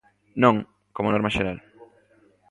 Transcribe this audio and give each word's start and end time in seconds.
Non, 0.43 0.55
como 0.95 1.13
normal 1.13 1.35
xeral. 1.37 1.59